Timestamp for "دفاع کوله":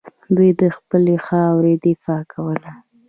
1.83-2.71